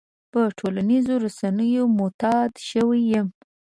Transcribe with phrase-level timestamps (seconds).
[0.31, 3.27] په ټولنيزو رسنيو معتاد شوی يم.